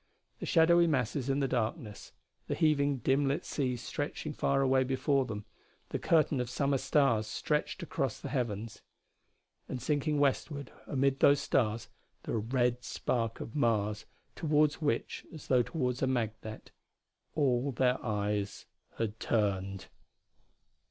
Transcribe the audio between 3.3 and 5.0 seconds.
sea stretching far away